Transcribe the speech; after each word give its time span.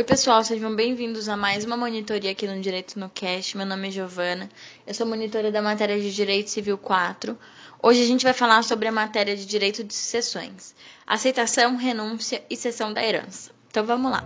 Oi, 0.00 0.04
pessoal, 0.04 0.42
sejam 0.42 0.74
bem-vindos 0.74 1.28
a 1.28 1.36
mais 1.36 1.62
uma 1.62 1.76
monitoria 1.76 2.30
aqui 2.30 2.46
no 2.46 2.58
Direito 2.58 2.98
no 2.98 3.10
Cast. 3.10 3.54
Meu 3.54 3.66
nome 3.66 3.88
é 3.88 3.90
Giovana, 3.90 4.48
eu 4.86 4.94
sou 4.94 5.06
monitora 5.06 5.52
da 5.52 5.60
matéria 5.60 6.00
de 6.00 6.10
Direito 6.10 6.48
Civil 6.48 6.78
4. 6.78 7.38
Hoje 7.82 8.02
a 8.02 8.06
gente 8.06 8.24
vai 8.24 8.32
falar 8.32 8.64
sobre 8.64 8.88
a 8.88 8.92
matéria 8.92 9.36
de 9.36 9.44
Direito 9.44 9.84
de 9.84 9.92
Sucessões, 9.92 10.74
aceitação, 11.06 11.76
renúncia 11.76 12.42
e 12.48 12.56
cessão 12.56 12.94
da 12.94 13.04
herança. 13.04 13.50
Então 13.68 13.84
vamos 13.84 14.10
lá. 14.10 14.24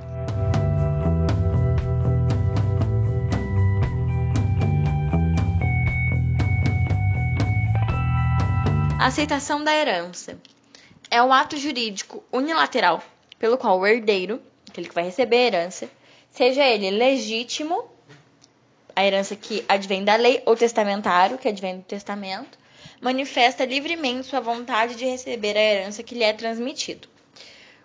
Aceitação 9.01 9.65
da 9.65 9.75
herança 9.75 10.39
é 11.11 11.21
o 11.21 11.33
ato 11.33 11.57
jurídico 11.57 12.23
unilateral 12.31 13.03
pelo 13.41 13.59
qual 13.59 13.81
o 13.81 13.85
herdeiro 13.85 14.41
aquele 14.75 14.89
que 14.89 14.95
vai 14.95 15.05
receber 15.05 15.37
a 15.37 15.47
herança, 15.47 15.89
seja 16.33 16.65
ele 16.65 16.91
legítimo, 16.91 17.89
a 18.97 19.05
herança 19.05 19.37
que 19.37 19.65
advém 19.69 20.05
da 20.05 20.17
lei, 20.17 20.43
ou 20.45 20.57
testamentário, 20.57 21.39
que 21.39 21.47
advém 21.47 21.79
do 21.79 21.85
testamento, 21.85 22.59
manifesta 23.01 23.65
livremente 23.65 24.27
sua 24.27 24.41
vontade 24.41 24.97
de 24.97 25.05
receber 25.05 25.57
a 25.57 25.61
herança 25.61 26.03
que 26.03 26.15
lhe 26.17 26.25
é 26.25 26.33
transmitido. 26.33 27.09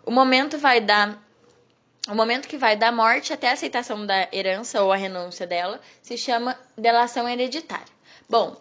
O 0.03 0.09
momento 0.09 0.57
vai 0.57 0.81
dar 0.81 1.23
o 2.07 2.15
momento 2.15 2.47
que 2.47 2.57
vai 2.57 2.75
da 2.75 2.91
morte 2.91 3.31
até 3.31 3.49
a 3.49 3.53
aceitação 3.53 4.03
da 4.03 4.27
herança 4.33 4.81
ou 4.81 4.91
a 4.91 4.95
renúncia 4.95 5.45
dela 5.45 5.79
se 6.01 6.17
chama 6.17 6.57
delação 6.75 7.29
hereditária. 7.29 7.85
Bom, 8.27 8.59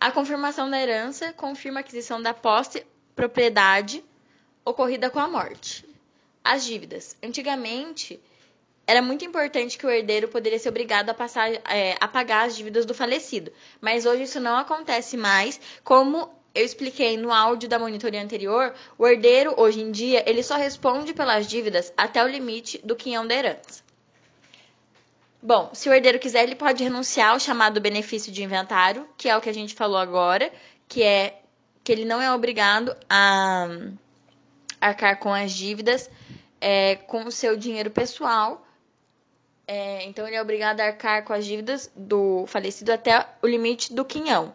a 0.00 0.10
confirmação 0.10 0.68
da 0.68 0.80
herança 0.80 1.32
confirma 1.34 1.78
a 1.78 1.82
aquisição 1.82 2.20
da 2.20 2.34
posse, 2.34 2.84
propriedade 3.14 4.02
ocorrida 4.64 5.10
com 5.10 5.20
a 5.20 5.28
morte. 5.28 5.87
As 6.50 6.64
dívidas. 6.64 7.14
Antigamente, 7.22 8.18
era 8.86 9.02
muito 9.02 9.22
importante 9.22 9.76
que 9.76 9.84
o 9.84 9.90
herdeiro 9.90 10.28
poderia 10.28 10.58
ser 10.58 10.70
obrigado 10.70 11.10
a, 11.10 11.14
passar, 11.14 11.52
é, 11.52 11.94
a 12.00 12.08
pagar 12.08 12.46
as 12.46 12.56
dívidas 12.56 12.86
do 12.86 12.94
falecido. 12.94 13.52
Mas 13.82 14.06
hoje 14.06 14.22
isso 14.22 14.40
não 14.40 14.56
acontece 14.56 15.14
mais. 15.18 15.60
Como 15.84 16.30
eu 16.54 16.64
expliquei 16.64 17.18
no 17.18 17.30
áudio 17.30 17.68
da 17.68 17.78
monitoria 17.78 18.22
anterior, 18.22 18.74
o 18.96 19.06
herdeiro, 19.06 19.52
hoje 19.58 19.82
em 19.82 19.90
dia, 19.90 20.24
ele 20.26 20.42
só 20.42 20.56
responde 20.56 21.12
pelas 21.12 21.46
dívidas 21.46 21.92
até 21.94 22.24
o 22.24 22.26
limite 22.26 22.80
do 22.82 22.96
quinhão 22.96 23.26
da 23.26 23.34
herança. 23.34 23.82
Bom, 25.42 25.68
se 25.74 25.86
o 25.90 25.92
herdeiro 25.92 26.18
quiser, 26.18 26.44
ele 26.44 26.56
pode 26.56 26.82
renunciar 26.82 27.32
ao 27.32 27.38
chamado 27.38 27.78
benefício 27.78 28.32
de 28.32 28.42
inventário, 28.42 29.06
que 29.18 29.28
é 29.28 29.36
o 29.36 29.40
que 29.42 29.50
a 29.50 29.54
gente 29.54 29.74
falou 29.74 29.98
agora, 29.98 30.50
que 30.88 31.02
é 31.02 31.42
que 31.84 31.92
ele 31.92 32.06
não 32.06 32.22
é 32.22 32.32
obrigado 32.32 32.96
a 33.06 33.68
arcar 34.80 35.18
com 35.18 35.34
as 35.34 35.52
dívidas 35.52 36.08
é, 36.60 36.96
com 36.96 37.24
o 37.24 37.32
seu 37.32 37.56
dinheiro 37.56 37.90
pessoal. 37.90 38.66
É, 39.66 40.04
então, 40.04 40.26
ele 40.26 40.36
é 40.36 40.42
obrigado 40.42 40.80
a 40.80 40.86
arcar 40.86 41.24
com 41.24 41.32
as 41.32 41.44
dívidas 41.44 41.90
do 41.94 42.46
falecido 42.46 42.92
até 42.92 43.26
o 43.42 43.46
limite 43.46 43.92
do 43.92 44.04
quinhão. 44.04 44.54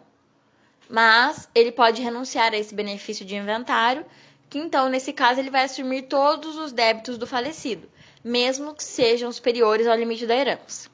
Mas 0.88 1.48
ele 1.54 1.72
pode 1.72 2.02
renunciar 2.02 2.52
a 2.52 2.56
esse 2.56 2.74
benefício 2.74 3.24
de 3.24 3.36
inventário, 3.36 4.04
que 4.50 4.58
então, 4.58 4.88
nesse 4.88 5.12
caso, 5.12 5.40
ele 5.40 5.50
vai 5.50 5.64
assumir 5.64 6.02
todos 6.02 6.56
os 6.56 6.72
débitos 6.72 7.16
do 7.16 7.26
falecido, 7.26 7.88
mesmo 8.22 8.74
que 8.74 8.84
sejam 8.84 9.30
superiores 9.32 9.86
ao 9.86 9.96
limite 9.96 10.26
da 10.26 10.34
herança. 10.34 10.90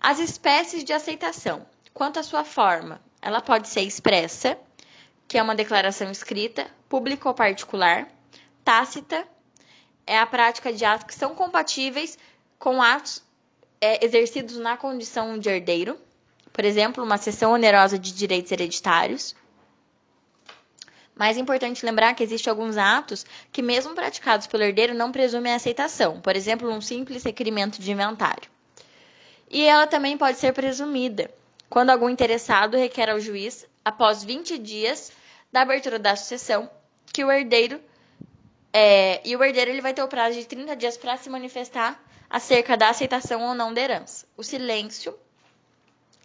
As 0.00 0.18
espécies 0.18 0.84
de 0.84 0.92
aceitação. 0.92 1.66
Quanto 1.92 2.18
à 2.18 2.22
sua 2.22 2.44
forma, 2.44 3.00
ela 3.22 3.40
pode 3.40 3.68
ser 3.68 3.82
expressa, 3.82 4.58
que 5.26 5.38
é 5.38 5.42
uma 5.42 5.54
declaração 5.54 6.10
escrita, 6.10 6.66
pública 6.88 7.28
ou 7.28 7.34
particular, 7.34 8.08
tácita, 8.64 9.26
é 10.06 10.18
a 10.18 10.26
prática 10.26 10.72
de 10.72 10.84
atos 10.84 11.06
que 11.06 11.14
são 11.14 11.34
compatíveis 11.34 12.18
com 12.58 12.82
atos 12.82 13.22
é, 13.80 14.04
exercidos 14.04 14.56
na 14.56 14.76
condição 14.76 15.38
de 15.38 15.48
herdeiro, 15.48 15.98
por 16.52 16.64
exemplo, 16.64 17.02
uma 17.02 17.18
cessão 17.18 17.52
onerosa 17.52 17.98
de 17.98 18.12
direitos 18.12 18.52
hereditários. 18.52 19.34
Mais 21.14 21.36
importante 21.36 21.84
lembrar 21.84 22.14
que 22.14 22.22
existem 22.22 22.50
alguns 22.50 22.76
atos 22.76 23.24
que, 23.52 23.62
mesmo 23.62 23.94
praticados 23.94 24.46
pelo 24.46 24.62
herdeiro, 24.62 24.94
não 24.94 25.12
presumem 25.12 25.52
aceitação, 25.52 26.20
por 26.20 26.34
exemplo, 26.34 26.70
um 26.70 26.80
simples 26.80 27.22
requerimento 27.22 27.80
de 27.80 27.92
inventário. 27.92 28.50
E 29.50 29.62
ela 29.64 29.86
também 29.86 30.16
pode 30.16 30.38
ser 30.38 30.52
presumida 30.52 31.30
quando 31.68 31.90
algum 31.90 32.08
interessado 32.08 32.76
requer 32.76 33.10
ao 33.10 33.20
juiz, 33.20 33.66
após 33.84 34.24
20 34.24 34.58
dias 34.58 35.12
da 35.52 35.62
abertura 35.62 35.98
da 35.98 36.16
sucessão, 36.16 36.70
que 37.12 37.24
o 37.24 37.30
herdeiro 37.30 37.80
é, 38.76 39.20
e 39.24 39.36
o 39.36 39.44
herdeiro 39.44 39.70
ele 39.70 39.80
vai 39.80 39.94
ter 39.94 40.02
o 40.02 40.08
prazo 40.08 40.36
de 40.36 40.44
30 40.46 40.74
dias 40.74 40.96
para 40.96 41.16
se 41.16 41.30
manifestar 41.30 42.02
acerca 42.28 42.76
da 42.76 42.88
aceitação 42.88 43.40
ou 43.40 43.54
não 43.54 43.72
da 43.72 43.80
herança. 43.80 44.26
O 44.36 44.42
silêncio, 44.42 45.16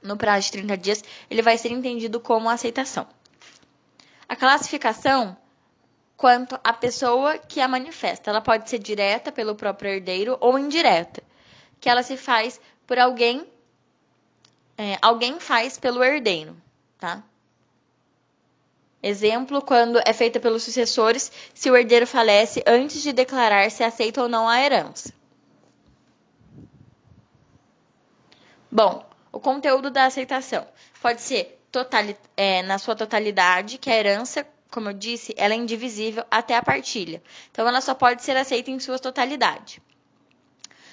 no 0.01 0.17
prazo 0.17 0.47
de 0.47 0.53
30 0.53 0.75
dias, 0.75 1.03
ele 1.29 1.43
vai 1.43 1.59
ser 1.59 1.71
entendido 1.71 2.19
como 2.19 2.49
aceitação. 2.49 3.07
A 4.27 4.35
classificação 4.35 5.37
quanto 6.17 6.59
à 6.63 6.73
pessoa 6.73 7.37
que 7.37 7.61
a 7.61 7.67
manifesta, 7.67 8.31
ela 8.31 8.41
pode 8.41 8.67
ser 8.67 8.79
direta 8.79 9.31
pelo 9.31 9.53
próprio 9.53 9.91
herdeiro 9.91 10.35
ou 10.41 10.57
indireta, 10.57 11.21
que 11.79 11.87
ela 11.87 12.01
se 12.01 12.17
faz 12.17 12.59
por 12.87 12.97
alguém, 12.97 13.47
é, 14.75 14.97
alguém 15.03 15.39
faz 15.39 15.77
pelo 15.77 16.03
herdeiro, 16.03 16.57
tá? 16.97 17.23
Exemplo, 19.01 19.61
quando 19.61 20.01
é 20.05 20.11
feita 20.11 20.39
pelos 20.39 20.63
sucessores, 20.63 21.31
se 21.53 21.71
o 21.71 21.77
herdeiro 21.77 22.05
falece 22.05 22.61
antes 22.67 23.01
de 23.01 23.13
declarar 23.13 23.71
se 23.71 23.83
aceita 23.83 24.21
ou 24.21 24.27
não 24.27 24.47
a 24.47 24.61
herança. 24.61 25.13
Bom, 28.69 29.05
o 29.31 29.39
conteúdo 29.39 29.89
da 29.89 30.05
aceitação 30.05 30.67
pode 31.01 31.21
ser 31.21 31.59
é, 32.35 32.61
na 32.63 32.77
sua 32.77 32.95
totalidade, 32.95 33.77
que 33.77 33.89
a 33.89 33.95
herança, 33.95 34.45
como 34.69 34.89
eu 34.89 34.93
disse, 34.93 35.33
ela 35.37 35.53
é 35.53 35.57
indivisível 35.57 36.25
até 36.29 36.55
a 36.55 36.61
partilha. 36.61 37.21
Então, 37.51 37.67
ela 37.67 37.81
só 37.81 37.93
pode 37.93 38.23
ser 38.23 38.35
aceita 38.35 38.69
em 38.69 38.79
sua 38.79 38.99
totalidade. 38.99 39.81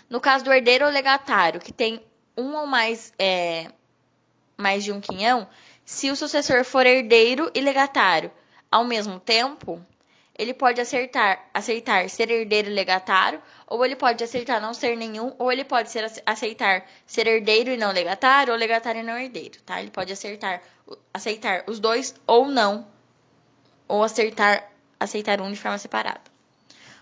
No 0.09 0.21
caso 0.21 0.45
do 0.45 0.53
herdeiro 0.53 0.85
ou 0.85 0.93
legatário, 0.93 1.61
que 1.61 1.73
tem 1.73 2.01
um 2.37 2.55
ou 2.55 2.67
mais, 2.67 3.13
é, 3.19 3.71
mais 4.57 4.85
de 4.85 4.93
um 4.93 5.01
quinhão, 5.01 5.49
se 5.87 6.11
o 6.11 6.17
sucessor 6.17 6.65
for 6.65 6.85
herdeiro 6.85 7.49
e 7.55 7.61
legatário 7.61 8.33
ao 8.69 8.85
mesmo 8.85 9.21
tempo, 9.21 9.81
ele 10.37 10.53
pode 10.53 10.81
acertar, 10.81 11.49
aceitar 11.55 12.11
ser 12.11 12.29
herdeiro 12.29 12.69
e 12.69 12.75
legatário, 12.75 13.41
ou 13.69 13.85
ele 13.85 13.95
pode 13.95 14.23
aceitar 14.23 14.61
não 14.61 14.75
ser 14.75 14.97
nenhum, 14.97 15.33
ou 15.39 15.51
ele 15.51 15.65
pode 15.65 15.89
ser, 15.91 16.05
aceitar 16.27 16.85
ser 17.07 17.29
herdeiro 17.29 17.71
e 17.71 17.77
não 17.77 17.93
legatário, 17.93 18.53
ou 18.53 18.59
legatário 18.59 19.01
e 19.01 19.05
não 19.05 19.17
herdeiro, 19.17 19.63
tá? 19.63 19.81
Ele 19.81 19.93
pode 19.93 20.13
acertar, 20.13 20.61
aceitar 21.15 21.63
os 21.69 21.79
dois 21.79 22.17
ou 22.27 22.49
não, 22.49 22.85
ou 23.87 24.03
acertar, 24.03 24.69
aceitar 24.99 25.41
um 25.41 25.53
de 25.53 25.57
forma 25.57 25.79
separada. 25.79 26.21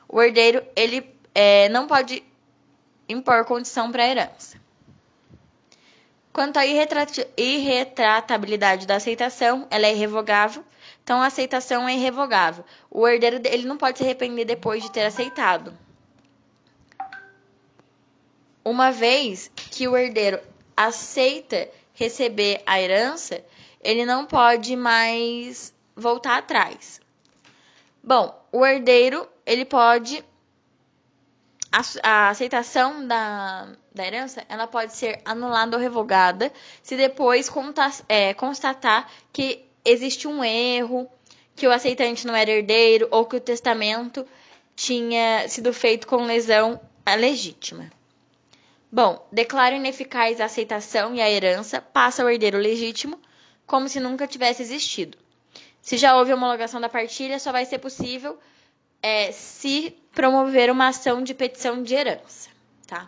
O 0.06 0.20
herdeiro, 0.20 0.62
ele 0.76 1.10
é, 1.34 1.70
não 1.70 1.86
pode 1.86 2.22
impor 3.08 3.46
condição 3.46 3.90
para 3.90 4.04
a 4.04 4.08
herança. 4.08 4.63
Quanto 6.34 6.56
à 6.56 6.66
irretratabilidade 6.66 8.86
da 8.88 8.96
aceitação, 8.96 9.68
ela 9.70 9.86
é 9.86 9.92
irrevogável. 9.92 10.64
Então, 11.04 11.22
a 11.22 11.26
aceitação 11.26 11.88
é 11.88 11.94
irrevogável. 11.94 12.64
O 12.90 13.06
herdeiro 13.06 13.40
ele 13.44 13.64
não 13.64 13.76
pode 13.76 13.98
se 13.98 14.04
arrepender 14.04 14.44
depois 14.44 14.82
de 14.82 14.90
ter 14.90 15.04
aceitado. 15.04 15.72
Uma 18.64 18.90
vez 18.90 19.48
que 19.54 19.86
o 19.86 19.96
herdeiro 19.96 20.40
aceita 20.76 21.68
receber 21.94 22.60
a 22.66 22.80
herança, 22.80 23.40
ele 23.80 24.04
não 24.04 24.26
pode 24.26 24.74
mais 24.74 25.72
voltar 25.94 26.38
atrás. 26.38 27.00
Bom, 28.02 28.36
o 28.50 28.66
herdeiro 28.66 29.28
ele 29.46 29.64
pode 29.64 30.24
a, 31.74 31.82
a 32.08 32.28
aceitação 32.28 33.04
da, 33.04 33.66
da 33.92 34.06
herança 34.06 34.44
ela 34.48 34.64
pode 34.64 34.94
ser 34.94 35.20
anulada 35.24 35.76
ou 35.76 35.82
revogada 35.82 36.52
se 36.80 36.96
depois 36.96 37.50
é, 38.08 38.32
constatar 38.32 39.10
que 39.32 39.64
existe 39.84 40.28
um 40.28 40.44
erro, 40.44 41.10
que 41.56 41.66
o 41.66 41.72
aceitante 41.72 42.28
não 42.28 42.34
era 42.34 42.52
herdeiro 42.52 43.08
ou 43.10 43.26
que 43.26 43.36
o 43.36 43.40
testamento 43.40 44.24
tinha 44.76 45.48
sido 45.48 45.72
feito 45.72 46.06
com 46.06 46.24
lesão 46.24 46.80
legítima. 47.18 47.90
Bom, 48.90 49.26
declara 49.32 49.74
ineficaz 49.74 50.40
a 50.40 50.44
aceitação 50.44 51.12
e 51.16 51.20
a 51.20 51.28
herança, 51.28 51.80
passa 51.80 52.22
ao 52.22 52.30
herdeiro 52.30 52.58
legítimo, 52.58 53.18
como 53.66 53.88
se 53.88 53.98
nunca 53.98 54.28
tivesse 54.28 54.62
existido. 54.62 55.18
Se 55.82 55.96
já 55.96 56.16
houve 56.16 56.32
homologação 56.32 56.80
da 56.80 56.88
partilha, 56.88 57.40
só 57.40 57.50
vai 57.50 57.64
ser 57.64 57.78
possível 57.78 58.38
é, 59.04 59.30
se 59.32 59.94
promover 60.14 60.70
uma 60.70 60.88
ação 60.88 61.22
de 61.22 61.34
petição 61.34 61.82
de 61.82 61.94
herança, 61.94 62.48
tá? 62.86 63.06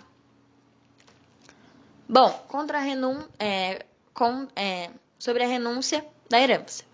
Bom, 2.06 2.30
contra 2.48 2.76
a 2.76 2.82
renun 2.82 3.24
é, 3.38 3.82
com, 4.12 4.46
é, 4.54 4.90
sobre 5.18 5.42
a 5.42 5.46
renúncia 5.46 6.04
da 6.28 6.38
herança. 6.38 6.84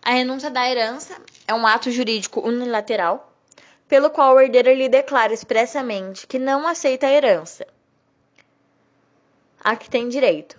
A 0.00 0.12
renúncia 0.12 0.50
da 0.50 0.70
herança 0.70 1.20
é 1.48 1.52
um 1.52 1.66
ato 1.66 1.90
jurídico 1.90 2.40
unilateral 2.46 3.34
pelo 3.88 4.08
qual 4.08 4.36
o 4.36 4.40
herdeiro 4.40 4.72
lhe 4.72 4.88
declara 4.88 5.34
expressamente 5.34 6.24
que 6.24 6.38
não 6.38 6.68
aceita 6.68 7.08
a 7.08 7.12
herança 7.12 7.66
a 9.64 9.74
que 9.74 9.90
tem 9.90 10.08
direito. 10.08 10.56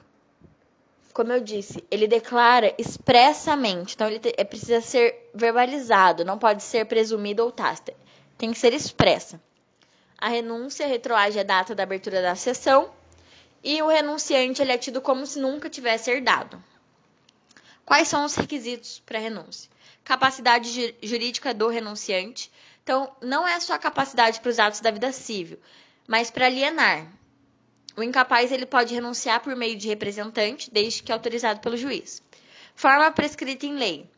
Como 1.19 1.33
eu 1.33 1.42
disse, 1.42 1.83
ele 1.92 2.07
declara 2.07 2.74
expressamente, 2.77 3.94
então 3.94 4.07
ele 4.07 4.19
te, 4.19 4.33
é, 4.38 4.45
precisa 4.45 4.80
ser 4.80 5.30
verbalizado, 5.33 6.24
não 6.24 6.39
pode 6.39 6.63
ser 6.63 6.86
presumido 6.86 7.44
ou 7.44 7.51
tácita, 7.51 7.94
tem 8.38 8.54
que 8.54 8.57
ser 8.57 8.71
expressa. 8.71 9.38
A 10.18 10.30
renúncia 10.30 10.88
retroage 10.88 11.38
a 11.38 11.44
data 11.44 11.75
da 11.75 11.83
abertura 11.83 12.21
da 12.21 12.36
sessão 12.36 12.89
e 13.62 13.81
o 13.81 13.88
renunciante 13.88 14.62
ele 14.62 14.71
é 14.71 14.77
tido 14.77 15.01
como 15.01 15.25
se 15.25 15.42
nunca 15.42 15.69
tivesse 15.69 16.10
herdado. 16.10 16.63
Quais 17.86 18.07
são 18.07 18.24
os 18.24 18.36
requisitos 18.36 19.04
para 19.06 19.19
renúncia? 19.19 19.69
Capacidade 20.06 20.95
jurídica 21.04 21.54
do 21.54 21.68
renunciante. 21.68 22.50
Então, 22.81 23.13
não 23.22 23.45
é 23.45 23.60
só 23.60 23.74
a 23.74 23.77
capacidade 23.77 24.39
para 24.39 24.51
os 24.51 24.57
atos 24.57 24.80
da 24.80 24.89
vida 24.89 25.12
civil, 25.12 25.60
mas 26.07 26.31
para 26.31 26.45
alienar. 26.45 27.12
O 27.95 28.03
incapaz 28.03 28.51
ele 28.51 28.65
pode 28.65 28.94
renunciar 28.94 29.41
por 29.41 29.56
meio 29.56 29.77
de 29.77 29.88
representante, 29.88 30.69
desde 30.71 31.03
que 31.03 31.12
autorizado 31.12 31.59
pelo 31.59 31.77
juiz. 31.77 32.21
Forma 32.75 33.12
prescrita 33.12 33.65
em 33.65 33.75
lei. 33.75 34.09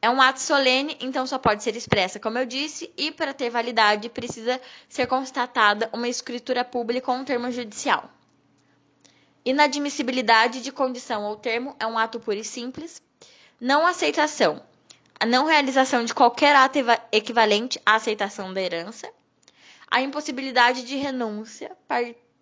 É 0.00 0.08
um 0.08 0.22
ato 0.22 0.40
solene, 0.40 0.96
então 1.00 1.26
só 1.26 1.38
pode 1.38 1.62
ser 1.62 1.74
expressa, 1.74 2.20
como 2.20 2.38
eu 2.38 2.46
disse, 2.46 2.92
e 2.96 3.10
para 3.10 3.34
ter 3.34 3.50
validade 3.50 4.08
precisa 4.08 4.60
ser 4.88 5.06
constatada 5.06 5.90
uma 5.92 6.06
escritura 6.06 6.64
pública 6.64 7.10
ou 7.10 7.18
um 7.18 7.24
termo 7.24 7.50
judicial. 7.50 8.08
Inadmissibilidade 9.44 10.60
de 10.60 10.70
condição 10.70 11.24
ou 11.24 11.34
termo 11.34 11.74
é 11.80 11.86
um 11.86 11.98
ato 11.98 12.20
puro 12.20 12.36
e 12.36 12.44
simples. 12.44 13.02
Não 13.60 13.86
aceitação. 13.86 14.62
A 15.18 15.26
não 15.26 15.46
realização 15.46 16.04
de 16.04 16.14
qualquer 16.14 16.54
ato 16.54 16.78
equivalente 17.10 17.80
à 17.84 17.96
aceitação 17.96 18.52
da 18.52 18.60
herança. 18.60 19.10
A 19.90 20.00
impossibilidade 20.00 20.84
de 20.84 20.96
renúncia 20.96 21.76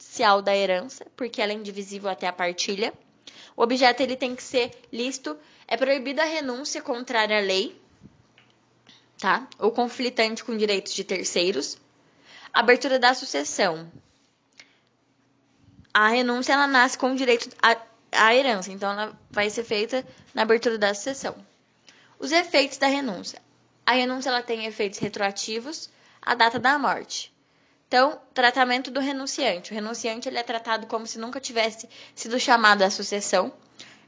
parcial 0.06 0.40
da 0.40 0.56
herança, 0.56 1.04
porque 1.16 1.42
ela 1.42 1.52
é 1.52 1.54
indivisível 1.54 2.08
até 2.08 2.26
a 2.26 2.32
partilha. 2.32 2.92
O 3.56 3.62
objeto 3.62 4.02
ele 4.02 4.16
tem 4.16 4.34
que 4.36 4.42
ser 4.42 4.70
lícito. 4.92 5.36
É 5.66 5.76
proibida 5.76 6.22
a 6.22 6.26
renúncia 6.26 6.80
contrária 6.80 7.38
à 7.38 7.40
lei, 7.40 7.80
tá? 9.18 9.46
Ou 9.58 9.72
conflitante 9.72 10.44
com 10.44 10.56
direitos 10.56 10.94
de 10.94 11.04
terceiros. 11.04 11.76
Abertura 12.52 12.98
da 12.98 13.12
sucessão 13.14 13.90
a 15.92 16.08
renúncia 16.08 16.52
ela 16.52 16.66
nasce 16.66 16.98
com 16.98 17.12
o 17.12 17.16
direito 17.16 17.48
à, 17.62 17.74
à 18.12 18.34
herança, 18.34 18.70
então 18.70 18.92
ela 18.92 19.18
vai 19.30 19.48
ser 19.48 19.64
feita 19.64 20.06
na 20.34 20.42
abertura 20.42 20.76
da 20.76 20.92
sucessão. 20.92 21.34
Os 22.18 22.32
efeitos 22.32 22.76
da 22.76 22.86
renúncia. 22.86 23.40
A 23.86 23.92
renúncia 23.92 24.28
ela 24.28 24.42
tem 24.42 24.66
efeitos 24.66 24.98
retroativos 24.98 25.88
à 26.20 26.34
data 26.34 26.58
da 26.58 26.78
morte. 26.78 27.32
Então, 27.88 28.20
tratamento 28.34 28.90
do 28.90 28.98
renunciante. 28.98 29.70
O 29.70 29.74
renunciante 29.74 30.28
ele 30.28 30.38
é 30.38 30.42
tratado 30.42 30.86
como 30.86 31.06
se 31.06 31.18
nunca 31.18 31.40
tivesse 31.40 31.88
sido 32.14 32.38
chamado 32.40 32.82
à 32.82 32.90
sucessão. 32.90 33.52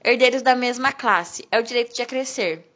Herdeiros 0.03 0.43
da 0.43 0.57
mesma 0.57 0.93
classe. 0.93 1.47
É 1.51 1.61
o 1.61 1.63
direito 1.63 1.95
de 1.95 2.03
acrescer. 2.03 2.69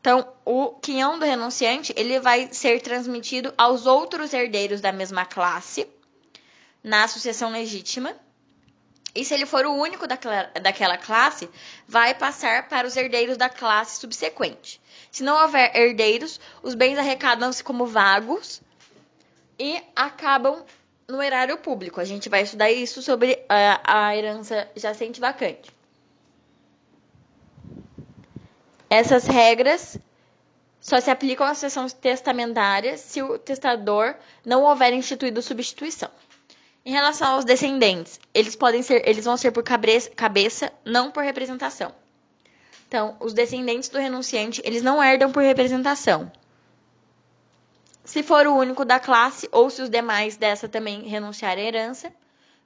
Então, 0.00 0.32
o 0.44 0.68
quinhão 0.74 1.18
do 1.18 1.24
renunciante 1.24 1.92
ele 1.96 2.20
vai 2.20 2.48
ser 2.52 2.80
transmitido 2.80 3.52
aos 3.58 3.86
outros 3.86 4.32
herdeiros 4.32 4.80
da 4.80 4.92
mesma 4.92 5.24
classe 5.24 5.88
na 6.82 7.08
sucessão 7.08 7.50
legítima. 7.50 8.14
E 9.12 9.24
se 9.24 9.34
ele 9.34 9.46
for 9.46 9.66
o 9.66 9.74
único 9.74 10.06
daquela, 10.06 10.44
daquela 10.62 10.96
classe, 10.96 11.48
vai 11.88 12.14
passar 12.14 12.68
para 12.68 12.86
os 12.86 12.96
herdeiros 12.96 13.36
da 13.36 13.48
classe 13.48 13.98
subsequente. 13.98 14.80
Se 15.10 15.24
não 15.24 15.42
houver 15.42 15.74
herdeiros, 15.74 16.38
os 16.62 16.74
bens 16.74 16.98
arrecadam-se 16.98 17.64
como 17.64 17.86
vagos 17.86 18.62
e 19.58 19.82
acabam 19.94 20.64
no 21.08 21.22
erário 21.22 21.56
público. 21.58 22.00
A 22.00 22.04
gente 22.04 22.28
vai 22.28 22.42
estudar 22.42 22.70
isso 22.70 23.02
sobre 23.02 23.44
a, 23.48 24.08
a 24.08 24.16
herança 24.16 24.68
jacente 24.76 25.20
vacante. 25.20 25.70
Essas 28.88 29.26
regras 29.26 29.98
só 30.80 31.00
se 31.00 31.10
aplicam 31.10 31.46
à 31.46 31.54
sessão 31.54 31.88
testamentária 31.88 32.96
se 32.96 33.20
o 33.20 33.38
testador 33.38 34.14
não 34.44 34.62
houver 34.62 34.92
instituído 34.92 35.42
substituição. 35.42 36.10
Em 36.84 36.92
relação 36.92 37.34
aos 37.34 37.44
descendentes, 37.44 38.20
eles 38.32 38.54
podem 38.54 38.80
ser, 38.80 39.02
eles 39.08 39.24
vão 39.24 39.36
ser 39.36 39.50
por 39.50 39.64
cabeça, 39.64 40.72
não 40.84 41.10
por 41.10 41.24
representação. 41.24 41.92
Então, 42.86 43.16
os 43.18 43.32
descendentes 43.32 43.88
do 43.88 43.98
renunciante, 43.98 44.62
eles 44.64 44.82
não 44.82 45.02
herdam 45.02 45.32
por 45.32 45.42
representação. 45.42 46.30
Se 48.06 48.22
for 48.22 48.46
o 48.46 48.54
único 48.54 48.84
da 48.84 49.00
classe 49.00 49.48
ou 49.50 49.68
se 49.68 49.82
os 49.82 49.90
demais 49.90 50.36
dessa 50.36 50.68
também 50.68 51.02
renunciarem 51.02 51.64
à 51.64 51.68
herança, 51.68 52.12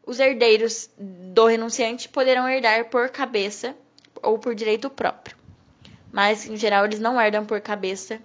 os 0.07 0.21
herdeiros 0.21 0.91
do 0.99 1.47
renunciante 1.47 2.11
poderão 2.11 2.47
herdar 2.47 2.91
por 2.91 3.09
cabeça 3.09 3.75
ou 4.23 4.39
por 4.39 4.55
direito 4.55 4.91
próprio. 4.91 5.35
Mas, 6.13 6.47
em 6.47 6.59
geral, 6.59 6.85
eles 6.85 7.01
não 7.01 7.19
herdam 7.19 7.47
por 7.47 7.59
cabeça 7.63 8.21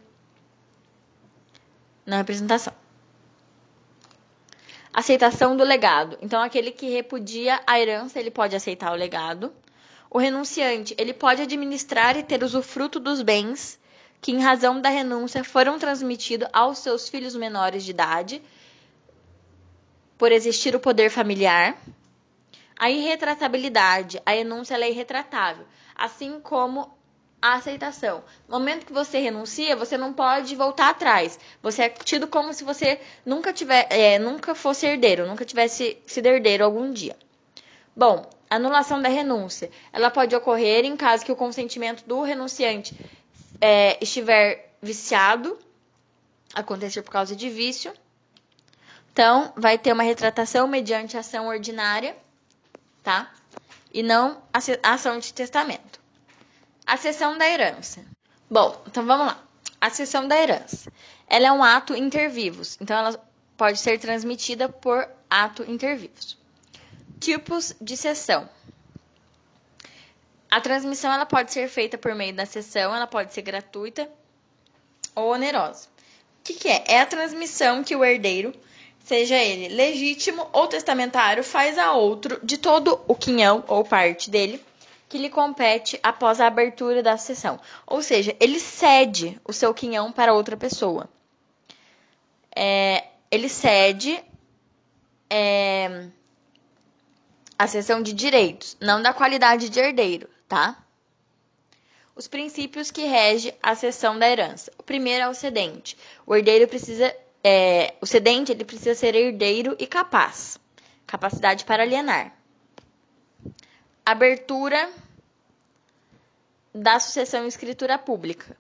na 2.06 2.18
representação. 2.18 2.74
Aceitação 4.94 5.56
do 5.56 5.64
legado. 5.64 6.18
Então, 6.22 6.42
aquele 6.42 6.70
que 6.70 6.90
repudia 6.90 7.62
a 7.66 7.80
herança, 7.80 8.20
ele 8.20 8.30
pode 8.30 8.58
aceitar 8.58 8.92
o 8.92 8.96
legado. 8.96 9.54
O 10.10 10.18
renunciante, 10.18 10.94
ele 10.98 11.14
pode 11.14 11.42
administrar 11.42 12.18
e 12.18 12.24
ter 12.24 12.44
usufruto 12.44 13.00
dos 13.00 13.22
bens 13.22 13.80
que, 14.26 14.32
em 14.32 14.42
razão 14.42 14.82
da 14.82 14.90
renúncia, 14.90 15.44
foram 15.44 15.78
transmitidos 15.78 16.50
aos 16.52 16.80
seus 16.80 17.08
filhos 17.08 17.36
menores 17.36 17.84
de 17.84 17.92
idade, 17.92 18.42
por 20.18 20.32
existir 20.32 20.76
o 20.76 20.80
poder 20.80 21.12
familiar. 21.12 21.78
A 22.76 22.90
irretratabilidade. 22.90 24.20
A 24.26 24.32
renúncia 24.32 24.84
é 24.84 24.90
irretratável, 24.90 25.68
assim 25.94 26.40
como 26.40 26.92
a 27.40 27.54
aceitação. 27.54 28.24
No 28.50 28.58
momento 28.58 28.88
que 28.88 28.94
você 28.94 29.20
renuncia, 29.20 29.76
você 29.76 29.96
não 29.96 30.12
pode 30.12 30.56
voltar 30.56 30.90
atrás. 30.90 31.40
Você 31.62 31.84
é 31.84 31.90
tido 31.90 32.28
como 32.28 32.52
se 32.52 32.64
você 32.64 33.00
nunca 33.24 33.54
tiver, 33.54 33.86
é, 33.92 34.18
nunca 34.18 34.56
fosse 34.56 34.88
herdeiro, 34.88 35.28
nunca 35.28 35.46
tivesse 35.46 36.02
sido 36.08 36.26
herdeiro 36.26 36.66
algum 36.66 36.92
dia. 36.92 37.16
Bom, 37.96 38.28
anulação 38.50 39.00
da 39.00 39.08
renúncia. 39.08 39.70
Ela 39.94 40.10
pode 40.10 40.36
ocorrer 40.36 40.84
em 40.84 40.98
caso 40.98 41.24
que 41.24 41.32
o 41.32 41.36
consentimento 41.36 42.04
do 42.08 42.24
renunciante 42.24 42.96
é, 43.60 43.98
estiver 44.02 44.76
viciado, 44.82 45.58
acontecer 46.54 47.02
por 47.02 47.12
causa 47.12 47.36
de 47.36 47.50
vício. 47.50 47.94
Então, 49.12 49.54
vai 49.56 49.78
ter 49.78 49.94
uma 49.94 50.04
retratação 50.04 50.68
mediante 50.68 51.18
ação 51.18 51.48
ordinária, 51.48 52.16
tá? 53.04 53.32
E 53.94 54.04
não 54.04 54.42
ação 54.84 55.20
de 55.20 55.34
testamento. 55.34 56.00
A 56.86 56.98
cessão 56.98 57.38
da 57.38 57.48
herança. 57.48 58.04
Bom, 58.50 58.80
então 58.86 59.06
vamos 59.06 59.28
lá. 59.28 59.44
A 59.80 59.90
cessão 59.90 60.28
da 60.28 60.38
herança. 60.38 60.92
Ela 61.28 61.48
é 61.48 61.52
um 61.52 61.64
ato 61.64 61.96
inter 61.96 62.30
vivos, 62.30 62.78
então 62.80 62.98
ela 62.98 63.26
pode 63.58 63.80
ser 63.80 63.98
transmitida 64.00 64.68
por 64.68 65.08
ato 65.30 65.64
inter 65.64 65.98
vivos. 65.98 66.38
Tipos 67.20 67.74
de 67.82 67.96
cessão. 67.96 68.50
A 70.50 70.62
transmissão 70.62 71.12
ela 71.12 71.26
pode 71.26 71.52
ser 71.52 71.68
feita 71.68 71.98
por 71.98 72.14
meio 72.16 72.34
da 72.34 72.46
cessão, 72.46 72.96
ela 72.96 73.08
pode 73.08 73.34
ser 73.34 73.42
gratuita 73.42 74.10
ou 75.16 75.34
onerosa. 75.34 75.88
O 76.40 76.44
que, 76.44 76.54
que 76.54 76.68
é? 76.68 76.84
É 76.88 77.02
a 77.02 77.06
transmissão 77.06 77.84
que 77.84 77.96
o 77.96 78.06
herdeiro, 78.06 78.54
seja 79.04 79.36
ele 79.36 79.74
legítimo 79.76 80.48
ou 80.54 80.68
testamentário, 80.68 81.44
faz 81.44 81.78
a 81.78 81.94
outro 81.94 82.40
de 82.44 82.58
todo 82.58 83.02
o 83.08 83.16
quinhão 83.16 83.64
ou 83.68 83.84
parte 83.84 84.30
dele 84.30 84.64
que 85.08 85.18
lhe 85.18 85.30
compete 85.30 86.00
após 86.02 86.42
a 86.42 86.48
abertura 86.48 87.02
da 87.02 87.18
sessão. 87.18 87.60
Ou 87.86 88.02
seja, 88.02 88.36
ele 88.40 88.60
cede 88.60 89.40
o 89.46 89.54
seu 89.54 89.74
quinhão 89.74 90.12
para 90.12 90.34
outra 90.34 90.58
pessoa. 90.58 91.08
É, 92.56 93.06
ele 93.30 93.50
cede 93.50 94.24
é, 95.30 96.08
a 97.58 97.68
sessão 97.68 98.02
de 98.02 98.14
direitos, 98.14 98.78
não 98.80 99.02
da 99.02 99.14
qualidade 99.14 99.70
de 99.70 99.80
herdeiro, 99.80 100.28
tá? 100.48 100.84
Os 102.16 102.28
princípios 102.28 102.92
que 102.92 103.04
regem 103.04 103.54
a 103.62 103.76
cessão 103.76 104.18
da 104.18 104.30
herança. 104.30 104.72
O 104.78 104.84
primeiro 104.84 105.24
é 105.24 105.28
o 105.28 105.34
cedente. 105.34 105.98
O 106.26 106.36
herdeiro 106.36 106.68
precisa, 106.68 107.14
é, 107.44 107.94
o 108.02 108.06
cedente 108.06 108.52
ele 108.52 108.64
precisa 108.64 108.96
ser 108.96 109.16
herdeiro 109.16 109.76
e 109.78 109.86
capaz, 109.86 110.58
capacidade 111.06 111.66
para 111.66 111.84
alienar 111.84 112.34
abertura 114.06 114.92
da 116.74 117.00
sucessão 117.00 117.44
em 117.44 117.48
escritura 117.48 117.98
pública. 117.98 118.56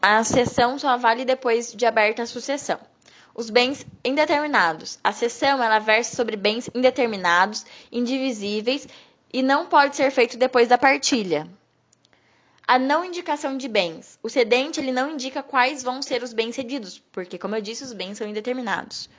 A 0.00 0.24
sessão 0.24 0.78
só 0.78 0.96
vale 0.96 1.24
depois 1.24 1.72
de 1.72 1.84
aberta 1.84 2.22
a 2.22 2.26
sucessão. 2.26 2.80
Os 3.34 3.50
bens 3.50 3.84
indeterminados. 4.04 4.98
A 5.02 5.12
sessão 5.12 5.62
ela 5.62 5.80
versa 5.80 6.14
sobre 6.14 6.36
bens 6.36 6.70
indeterminados, 6.74 7.66
indivisíveis 7.90 8.86
e 9.32 9.42
não 9.42 9.66
pode 9.66 9.96
ser 9.96 10.10
feito 10.12 10.36
depois 10.36 10.68
da 10.68 10.78
partilha. 10.78 11.48
A 12.66 12.78
não 12.78 13.04
indicação 13.04 13.58
de 13.58 13.68
bens. 13.68 14.18
O 14.22 14.30
cedente 14.30 14.80
ele 14.80 14.92
não 14.92 15.10
indica 15.10 15.42
quais 15.42 15.82
vão 15.82 16.00
ser 16.00 16.22
os 16.22 16.32
bens 16.32 16.54
cedidos, 16.54 17.02
porque, 17.12 17.36
como 17.36 17.56
eu 17.56 17.60
disse, 17.60 17.84
os 17.84 17.92
bens 17.92 18.16
são 18.16 18.26
indeterminados. 18.26 19.10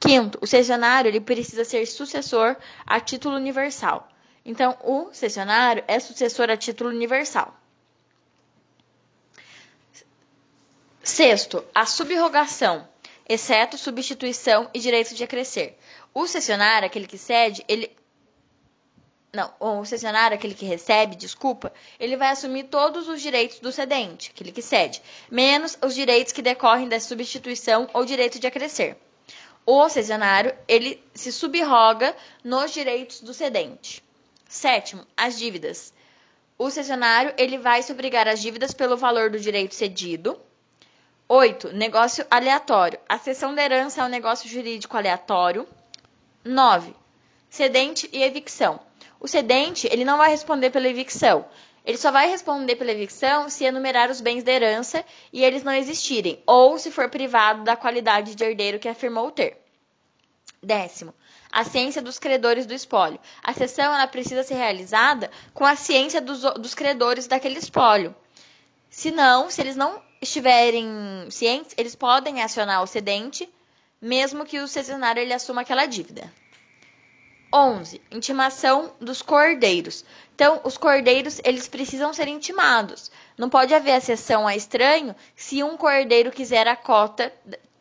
Quinto, 0.00 0.38
o 0.40 0.46
cessionário 0.46 1.08
ele 1.08 1.20
precisa 1.20 1.64
ser 1.64 1.86
sucessor 1.86 2.56
a 2.86 2.98
título 2.98 3.36
universal. 3.36 4.08
Então, 4.44 4.76
o 4.82 5.12
cessionário 5.12 5.84
é 5.86 6.00
sucessor 6.00 6.50
a 6.50 6.56
título 6.56 6.90
universal. 6.90 7.54
Sexto, 11.02 11.64
a 11.74 11.86
subrogação, 11.86 12.86
exceto 13.28 13.76
substituição 13.76 14.70
e 14.72 14.80
direito 14.80 15.14
de 15.14 15.22
acrescer. 15.22 15.78
O 16.14 16.26
cessionário, 16.26 16.86
aquele 16.86 17.06
que 17.06 17.18
cede, 17.18 17.64
ele 17.68 17.94
não, 19.32 19.52
o 19.60 19.84
cessionário, 19.84 20.34
aquele 20.34 20.54
que 20.54 20.64
recebe, 20.64 21.14
desculpa, 21.14 21.72
ele 22.00 22.16
vai 22.16 22.30
assumir 22.30 22.64
todos 22.64 23.08
os 23.08 23.20
direitos 23.20 23.60
do 23.60 23.70
cedente, 23.70 24.32
aquele 24.34 24.50
que 24.50 24.62
cede, 24.62 25.02
menos 25.30 25.76
os 25.84 25.94
direitos 25.94 26.32
que 26.32 26.40
decorrem 26.40 26.88
da 26.88 26.98
substituição 26.98 27.88
ou 27.92 28.06
direito 28.06 28.38
de 28.38 28.46
acrescer. 28.46 28.96
O 29.66 29.86
cessionário, 29.90 30.56
ele 30.66 31.04
se 31.12 31.30
subroga 31.30 32.16
nos 32.42 32.72
direitos 32.72 33.20
do 33.20 33.34
cedente. 33.34 34.02
Sétimo, 34.48 35.06
as 35.14 35.38
dívidas. 35.38 35.92
O 36.56 36.70
cessionário, 36.70 37.34
ele 37.36 37.58
vai 37.58 37.82
se 37.82 37.92
obrigar 37.92 38.26
às 38.26 38.40
dívidas 38.40 38.72
pelo 38.72 38.96
valor 38.96 39.28
do 39.28 39.38
direito 39.38 39.74
cedido, 39.74 40.40
8. 41.30 41.74
Negócio 41.74 42.26
aleatório. 42.30 42.98
A 43.06 43.18
cessão 43.18 43.54
da 43.54 43.62
herança 43.62 44.00
é 44.00 44.04
um 44.04 44.08
negócio 44.08 44.48
jurídico 44.48 44.96
aleatório. 44.96 45.68
9. 46.42 46.94
Cedente 47.50 48.08
e 48.10 48.22
evicção. 48.22 48.80
O 49.20 49.28
cedente, 49.28 49.86
ele 49.92 50.06
não 50.06 50.16
vai 50.16 50.30
responder 50.30 50.70
pela 50.70 50.88
evicção. 50.88 51.44
Ele 51.84 51.98
só 51.98 52.10
vai 52.10 52.30
responder 52.30 52.76
pela 52.76 52.92
evicção 52.92 53.50
se 53.50 53.64
enumerar 53.64 54.10
os 54.10 54.22
bens 54.22 54.42
da 54.42 54.52
herança 54.52 55.04
e 55.30 55.44
eles 55.44 55.62
não 55.62 55.72
existirem, 55.72 56.42
ou 56.46 56.78
se 56.78 56.90
for 56.90 57.10
privado 57.10 57.62
da 57.62 57.76
qualidade 57.76 58.34
de 58.34 58.44
herdeiro 58.44 58.78
que 58.78 58.88
afirmou 58.88 59.30
ter. 59.30 59.62
Décimo, 60.62 61.14
a 61.52 61.62
ciência 61.62 62.00
dos 62.00 62.18
credores 62.18 62.64
do 62.64 62.72
espólio. 62.72 63.20
A 63.42 63.52
cessão 63.52 63.92
ela 63.94 64.06
precisa 64.06 64.42
ser 64.42 64.54
realizada 64.54 65.30
com 65.52 65.64
a 65.64 65.76
ciência 65.76 66.22
dos, 66.22 66.40
dos 66.40 66.74
credores 66.74 67.26
daquele 67.26 67.58
espólio. 67.58 68.16
Se 68.88 69.10
não, 69.10 69.50
se 69.50 69.60
eles 69.60 69.76
não 69.76 70.07
estiverem 70.20 70.86
cientes, 71.30 71.74
eles 71.76 71.94
podem 71.94 72.42
acionar 72.42 72.82
o 72.82 72.86
cedente, 72.86 73.48
mesmo 74.00 74.44
que 74.44 74.58
o 74.58 74.68
cessionário 74.68 75.20
ele 75.20 75.32
assuma 75.32 75.62
aquela 75.62 75.86
dívida. 75.86 76.32
11. 77.52 78.00
Intimação 78.10 78.92
dos 79.00 79.22
cordeiros. 79.22 80.04
Então, 80.34 80.60
os 80.64 80.76
cordeiros, 80.76 81.40
eles 81.44 81.66
precisam 81.66 82.12
ser 82.12 82.28
intimados. 82.28 83.10
Não 83.36 83.48
pode 83.48 83.74
haver 83.74 83.92
a 83.92 84.00
cessão 84.00 84.46
a 84.46 84.54
estranho 84.54 85.16
se 85.34 85.62
um 85.62 85.76
cordeiro 85.76 86.30
quiser 86.30 86.68
a 86.68 86.76
cota 86.76 87.32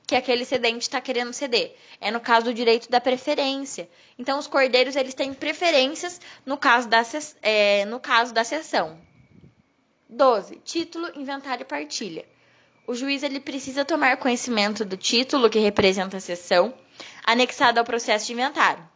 que 0.07 0.15
aquele 0.15 0.45
cedente 0.45 0.83
está 0.83 1.01
querendo 1.01 1.33
ceder. 1.33 1.75
É 1.99 2.09
no 2.09 2.21
caso 2.21 2.45
do 2.45 2.53
direito 2.53 2.89
da 2.89 3.01
preferência. 3.01 3.89
Então, 4.17 4.39
os 4.39 4.47
cordeiros, 4.47 4.95
eles 4.95 5.13
têm 5.13 5.33
preferências 5.33 6.21
no 6.45 6.57
caso 6.57 6.87
da, 6.87 7.03
é, 7.41 7.83
no 7.85 7.99
caso 7.99 8.33
da 8.33 8.45
cessão. 8.45 8.97
12. 10.09 10.61
Título, 10.63 11.11
inventário 11.15 11.63
e 11.63 11.65
partilha. 11.65 12.25
O 12.85 12.95
juiz 12.95 13.23
ele 13.23 13.39
precisa 13.39 13.83
tomar 13.83 14.17
conhecimento 14.17 14.85
do 14.85 14.95
título 14.95 15.49
que 15.49 15.59
representa 15.59 16.17
a 16.17 16.21
sessão, 16.21 16.73
anexado 17.25 17.79
ao 17.79 17.85
processo 17.85 18.27
de 18.27 18.33
inventário. 18.33 18.87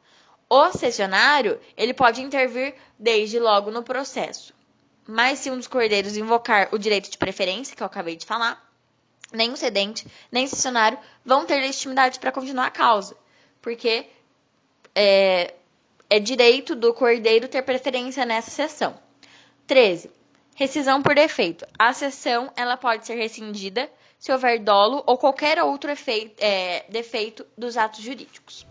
O 0.49 0.71
cessionário 0.71 1.59
ele 1.75 1.93
pode 1.93 2.21
intervir 2.21 2.75
desde 2.97 3.39
logo 3.39 3.69
no 3.69 3.83
processo. 3.83 4.53
Mas 5.07 5.39
se 5.39 5.51
um 5.51 5.57
dos 5.57 5.67
cordeiros 5.67 6.15
invocar 6.15 6.69
o 6.71 6.77
direito 6.77 7.09
de 7.09 7.17
preferência, 7.17 7.75
que 7.75 7.83
eu 7.83 7.87
acabei 7.87 8.15
de 8.15 8.25
falar, 8.25 8.65
nem 9.33 9.51
o 9.51 9.57
cedente, 9.57 10.05
nem 10.31 10.45
o 10.45 10.49
vão 11.25 11.45
ter 11.45 11.59
legitimidade 11.59 12.19
para 12.19 12.31
continuar 12.31 12.67
a 12.67 12.71
causa, 12.71 13.15
porque 13.61 14.07
é, 14.95 15.53
é 16.09 16.19
direito 16.19 16.75
do 16.75 16.93
cordeiro 16.93 17.47
ter 17.47 17.61
preferência 17.61 18.25
nessa 18.25 18.51
sessão. 18.51 18.97
13. 19.67 20.11
Rescisão 20.61 21.01
por 21.01 21.15
defeito. 21.15 21.65
A 21.79 21.91
cessão 21.91 22.53
ela 22.55 22.77
pode 22.77 23.07
ser 23.07 23.15
rescindida 23.15 23.89
se 24.19 24.31
houver 24.31 24.59
dolo 24.59 25.01
ou 25.07 25.17
qualquer 25.17 25.59
outro 25.63 25.89
efeito, 25.89 26.35
é, 26.37 26.85
defeito 26.87 27.43
dos 27.57 27.75
atos 27.77 27.99
jurídicos. 27.99 28.67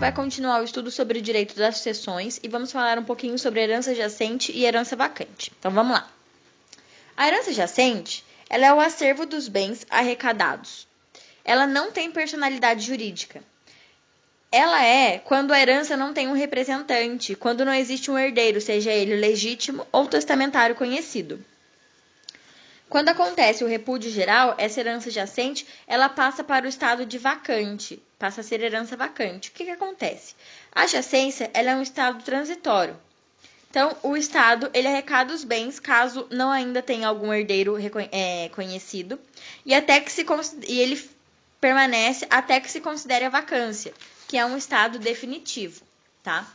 Vai 0.00 0.12
continuar 0.12 0.60
o 0.60 0.64
estudo 0.64 0.90
sobre 0.90 1.18
o 1.18 1.22
direito 1.22 1.54
das 1.54 1.76
sucessões 1.76 2.40
e 2.42 2.48
vamos 2.48 2.72
falar 2.72 2.98
um 2.98 3.04
pouquinho 3.04 3.38
sobre 3.38 3.60
herança 3.60 3.94
jacente 3.94 4.50
e 4.50 4.64
herança 4.64 4.96
vacante. 4.96 5.52
Então 5.58 5.70
vamos 5.70 5.92
lá. 5.92 6.08
A 7.16 7.28
herança 7.28 7.52
jacente 7.52 8.24
ela 8.50 8.66
é 8.66 8.74
o 8.74 8.80
acervo 8.80 9.26
dos 9.26 9.46
bens 9.46 9.86
arrecadados 9.90 10.87
ela 11.48 11.66
não 11.66 11.90
tem 11.90 12.12
personalidade 12.12 12.84
jurídica. 12.84 13.42
Ela 14.52 14.84
é 14.84 15.16
quando 15.18 15.50
a 15.50 15.58
herança 15.58 15.96
não 15.96 16.12
tem 16.12 16.28
um 16.28 16.34
representante, 16.34 17.34
quando 17.34 17.64
não 17.64 17.72
existe 17.72 18.10
um 18.10 18.18
herdeiro, 18.18 18.60
seja 18.60 18.92
ele 18.92 19.16
legítimo 19.16 19.86
ou 19.90 20.06
testamentário 20.06 20.76
conhecido. 20.76 21.42
Quando 22.86 23.08
acontece 23.08 23.64
o 23.64 23.66
repúdio 23.66 24.10
geral, 24.10 24.56
essa 24.58 24.78
herança 24.80 25.10
jacente, 25.10 25.66
ela 25.86 26.10
passa 26.10 26.44
para 26.44 26.66
o 26.66 26.68
estado 26.68 27.06
de 27.06 27.16
vacante, 27.16 28.02
passa 28.18 28.42
a 28.42 28.44
ser 28.44 28.62
herança 28.62 28.94
vacante. 28.94 29.48
O 29.48 29.52
que, 29.52 29.64
que 29.64 29.70
acontece? 29.70 30.34
A 30.70 30.86
jacência, 30.86 31.50
ela 31.54 31.70
é 31.70 31.76
um 31.76 31.82
estado 31.82 32.22
transitório. 32.22 32.94
Então, 33.70 33.94
o 34.02 34.16
Estado, 34.16 34.70
ele 34.72 34.88
arrecada 34.88 35.32
os 35.32 35.44
bens 35.44 35.78
caso 35.78 36.26
não 36.30 36.50
ainda 36.50 36.80
tenha 36.80 37.06
algum 37.06 37.32
herdeiro 37.32 37.76
é, 38.10 38.48
conhecido, 38.54 39.18
e 39.64 39.74
até 39.74 40.00
que 40.00 40.10
se 40.10 40.26
e 40.66 40.80
ele 40.80 40.96
permanece 41.60 42.26
até 42.30 42.60
que 42.60 42.70
se 42.70 42.80
considere 42.80 43.24
a 43.24 43.30
vacância, 43.30 43.92
que 44.26 44.36
é 44.36 44.44
um 44.44 44.56
estado 44.56 44.98
definitivo, 44.98 45.82
tá? 46.22 46.46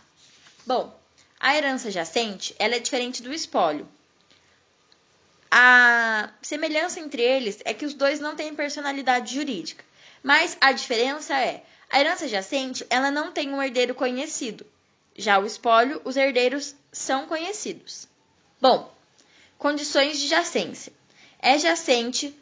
Bom, 0.65 0.98
a 1.39 1.55
herança 1.55 1.91
jacente, 1.91 2.55
ela 2.57 2.75
é 2.75 2.79
diferente 2.79 3.22
do 3.22 3.33
espólio. 3.33 3.88
A 5.51 6.29
semelhança 6.41 7.00
entre 7.00 7.22
eles 7.22 7.60
é 7.65 7.74
que 7.74 7.86
os 7.86 7.93
dois 7.93 8.19
não 8.19 8.36
têm 8.36 8.55
personalidade 8.55 9.36
jurídica, 9.36 9.83
mas 10.24 10.57
a 10.60 10.72
diferença 10.72 11.38
é, 11.38 11.63
a 11.93 12.00
herança 12.00 12.27
jacente, 12.27 12.83
ela 12.89 13.12
não 13.12 13.31
tem 13.31 13.53
um 13.53 13.62
herdeiro 13.62 13.93
conhecido. 13.93 14.65
Já 15.15 15.38
o 15.38 15.45
espólio, 15.45 16.01
os 16.03 16.17
herdeiros 16.17 16.75
são 16.91 17.27
conhecidos. 17.27 18.07
Bom, 18.60 18.91
condições 19.60 20.19
de 20.19 20.27
jacência. 20.27 20.91
É 21.38 21.60
jacente 21.60 22.36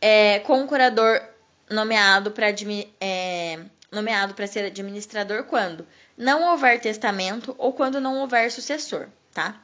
é, 0.00 0.38
com 0.38 0.62
o 0.62 0.68
curador 0.68 1.20
nomeado 1.68 2.30
para 2.30 2.48
é, 3.00 3.60
nomeado 3.90 4.34
para 4.34 4.46
ser 4.46 4.66
administrador 4.66 5.44
quando 5.44 5.86
não 6.16 6.50
houver 6.50 6.80
testamento 6.80 7.54
ou 7.58 7.72
quando 7.72 8.00
não 8.00 8.18
houver 8.18 8.50
sucessor, 8.50 9.08
tá? 9.32 9.60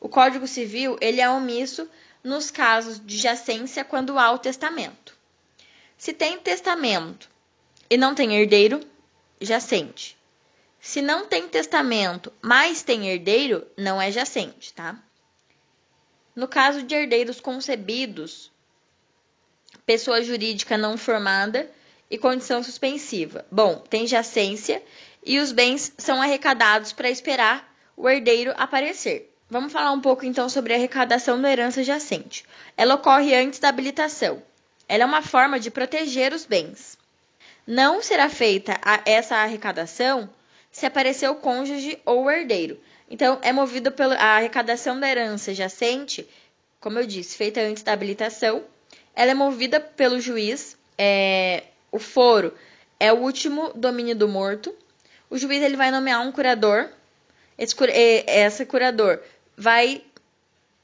O 0.00 0.08
Código 0.08 0.46
Civil 0.46 0.96
ele 1.00 1.20
é 1.20 1.28
omisso 1.28 1.88
nos 2.22 2.50
casos 2.50 3.00
de 3.04 3.16
jacência 3.16 3.84
quando 3.84 4.18
há 4.18 4.30
o 4.30 4.38
testamento. 4.38 5.16
Se 5.96 6.12
tem 6.12 6.38
testamento 6.38 7.28
e 7.90 7.96
não 7.96 8.14
tem 8.14 8.36
herdeiro, 8.36 8.80
jacente. 9.40 10.16
Se 10.80 11.02
não 11.02 11.26
tem 11.26 11.48
testamento, 11.48 12.32
mas 12.40 12.82
tem 12.82 13.08
herdeiro, 13.08 13.66
não 13.76 14.00
é 14.00 14.12
jacente, 14.12 14.72
tá? 14.72 14.96
No 16.34 16.46
caso 16.46 16.84
de 16.84 16.94
herdeiros 16.94 17.40
concebidos 17.40 18.52
pessoa 19.86 20.22
jurídica 20.22 20.76
não 20.76 20.96
formada 20.96 21.70
e 22.10 22.18
condição 22.18 22.62
suspensiva. 22.62 23.44
Bom, 23.50 23.76
tem 23.88 24.06
jacência 24.06 24.82
e 25.24 25.38
os 25.38 25.52
bens 25.52 25.92
são 25.98 26.20
arrecadados 26.20 26.92
para 26.92 27.10
esperar 27.10 27.72
o 27.96 28.08
herdeiro 28.08 28.52
aparecer. 28.56 29.32
Vamos 29.50 29.72
falar 29.72 29.92
um 29.92 30.00
pouco 30.00 30.26
então 30.26 30.48
sobre 30.48 30.72
a 30.72 30.76
arrecadação 30.76 31.40
da 31.40 31.50
herança 31.50 31.82
jacente. 31.82 32.44
Ela 32.76 32.94
ocorre 32.94 33.34
antes 33.34 33.58
da 33.58 33.68
habilitação. 33.68 34.42
Ela 34.86 35.04
é 35.04 35.06
uma 35.06 35.22
forma 35.22 35.58
de 35.58 35.70
proteger 35.70 36.32
os 36.32 36.44
bens. 36.44 36.98
Não 37.66 38.02
será 38.02 38.28
feita 38.28 38.78
essa 39.04 39.36
arrecadação 39.36 40.30
se 40.70 40.86
aparecer 40.86 41.28
o 41.28 41.36
cônjuge 41.36 41.98
ou 42.04 42.24
o 42.24 42.30
herdeiro. 42.30 42.78
Então, 43.10 43.38
é 43.42 43.52
movido 43.52 43.90
pela 43.90 44.14
arrecadação 44.16 45.00
da 45.00 45.08
herança 45.08 45.54
jacente, 45.54 46.28
como 46.80 46.98
eu 46.98 47.06
disse, 47.06 47.36
feita 47.36 47.60
antes 47.60 47.82
da 47.82 47.92
habilitação, 47.92 48.64
ela 49.18 49.32
é 49.32 49.34
movida 49.34 49.80
pelo 49.80 50.20
juiz. 50.20 50.78
É, 50.96 51.64
o 51.90 51.98
foro 51.98 52.54
é 53.00 53.12
o 53.12 53.16
último 53.16 53.72
domínio 53.74 54.14
do 54.14 54.28
morto. 54.28 54.72
O 55.28 55.36
juiz 55.36 55.60
ele 55.60 55.76
vai 55.76 55.90
nomear 55.90 56.20
um 56.20 56.30
curador. 56.30 56.88
Esse, 57.58 57.74
esse 58.28 58.64
curador 58.64 59.20
vai 59.56 60.04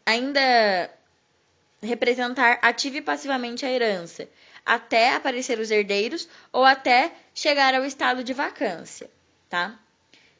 ainda 0.05 0.91
representar 1.81 2.59
ativa 2.61 2.97
e 2.97 3.03
passivamente 3.03 3.65
a 3.65 3.71
herança, 3.71 4.29
até 4.67 5.15
aparecer 5.15 5.61
os 5.61 5.71
herdeiros 5.71 6.29
ou 6.53 6.65
até 6.65 7.13
chegar 7.33 7.73
ao 7.73 7.85
estado 7.85 8.25
de 8.25 8.33
vacância, 8.33 9.09
tá? 9.49 9.79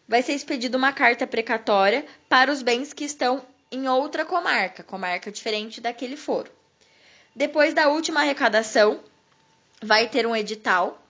Vai 0.09 0.21
ser 0.23 0.33
expedida 0.33 0.77
uma 0.77 0.93
carta 0.93 1.29
precatória 1.29 2.05
para 2.29 2.51
os 2.51 2.61
bens 2.61 2.93
que 2.93 3.05
estão 3.05 3.47
em 3.71 3.87
outra 3.87 4.25
comarca, 4.25 4.83
comarca 4.83 5.31
diferente 5.31 5.81
daquele 5.81 6.17
foro. 6.17 6.51
Depois 7.35 7.75
da 7.75 7.89
última 7.89 8.21
arrecadação, 8.21 9.01
vai 9.83 10.09
ter 10.09 10.27
um 10.27 10.37
edital 10.37 11.01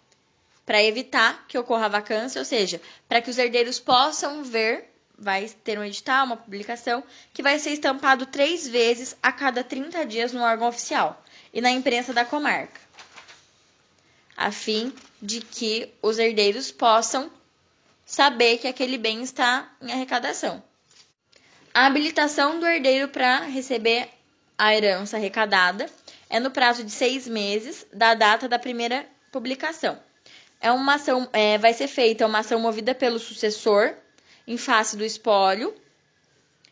para 0.65 0.83
evitar 0.83 1.47
que 1.47 1.59
ocorra 1.59 1.89
vacância, 1.89 2.39
ou 2.39 2.45
seja, 2.45 2.81
para 3.09 3.21
que 3.21 3.31
os 3.31 3.37
herdeiros 3.37 3.79
possam 3.79 4.43
ver, 4.43 4.91
vai 5.19 5.47
ter 5.63 5.79
um 5.79 5.85
edital, 5.85 6.25
uma 6.25 6.37
publicação, 6.37 7.05
que 7.33 7.43
vai 7.43 7.59
ser 7.59 7.71
estampado 7.71 8.27
três 8.27 8.67
vezes 8.67 9.15
a 9.23 9.31
cada 9.31 9.63
30 9.63 10.07
dias 10.07 10.33
no 10.33 10.43
órgão 10.43 10.69
oficial 10.69 11.23
e 11.53 11.61
na 11.61 11.71
imprensa 11.71 12.13
da 12.15 12.25
comarca, 12.25 12.81
a 14.37 14.51
fim 14.51 14.93
de 15.21 15.41
que 15.41 15.93
os 16.01 16.19
herdeiros 16.19 16.71
possam 16.71 17.31
saber 18.05 18.59
que 18.59 18.67
aquele 18.67 18.99
bem 18.99 19.23
está 19.23 19.71
em 19.81 19.93
arrecadação. 19.93 20.63
A 21.73 21.87
habilitação 21.87 22.59
do 22.59 22.67
herdeiro 22.67 23.09
para 23.09 23.41
receber 23.41 24.09
a 24.57 24.75
herança 24.75 25.17
arrecadada 25.17 25.91
é 26.35 26.41
no 26.41 26.51
prazo 26.51 26.83
de 26.83 26.91
seis 26.91 27.29
meses 27.29 27.87
da 27.93 28.15
data 28.15 28.49
da 28.49 28.59
primeira 28.59 29.07
publicação 29.31 29.99
é 30.65 30.73
uma 30.73 30.95
ação, 30.95 31.29
é, 31.31 31.59
vai 31.59 31.75
ser 31.75 31.87
feita 31.89 32.27
uma 32.27 32.39
ação 32.39 32.59
movida 32.59 32.95
pelo 32.95 33.19
sucessor 33.19 33.93
em 34.47 34.57
face 34.57 34.97
do 34.97 35.05
espólio, 35.05 35.75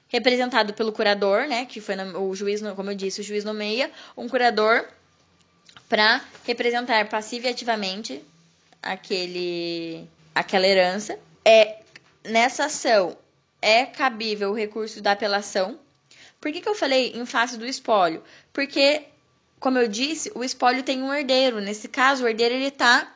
representado 0.09 0.73
pelo 0.73 0.93
curador, 0.93 1.47
né, 1.47 1.67
que 1.67 1.79
foi 1.79 1.95
o 2.17 2.35
juiz, 2.35 2.63
como 2.75 2.91
eu 2.91 2.95
disse, 2.95 3.21
o 3.21 3.25
juiz 3.25 3.45
nomeia 3.45 3.91
um 4.17 4.31
curador 4.31 4.89
para 5.91 6.23
representar 6.47 7.07
passiva 7.11 7.49
e 7.49 7.51
ativamente 7.51 8.25
aquele 8.83 10.09
aquela 10.35 10.67
herança. 10.67 11.19
É 11.45 11.81
nessa 12.25 12.65
ação 12.65 13.15
é 13.61 13.85
cabível 13.85 14.53
o 14.53 14.55
recurso 14.55 15.03
da 15.03 15.13
apelação. 15.13 15.79
Por 16.41 16.51
que, 16.51 16.63
que 16.63 16.69
eu 16.69 16.75
falei 16.75 17.13
em 17.15 17.27
face 17.27 17.59
do 17.59 17.67
espólio? 17.67 18.23
Porque, 18.55 19.05
como 19.63 19.79
eu 19.79 19.87
disse, 19.87 20.33
o 20.35 20.43
espólio 20.43 20.83
tem 20.83 21.01
um 21.05 21.15
herdeiro. 21.15 21.61
Nesse 21.61 21.87
caso, 21.87 22.25
o 22.25 22.29
herdeiro 22.29 22.57
ele 22.57 22.67
está 22.67 23.09